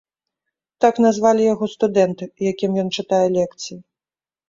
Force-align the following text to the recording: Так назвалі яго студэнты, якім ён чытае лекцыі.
Так 0.85 1.01
назвалі 1.05 1.47
яго 1.53 1.65
студэнты, 1.75 2.25
якім 2.51 2.71
ён 2.87 2.93
чытае 3.01 3.25
лекцыі. 3.41 3.83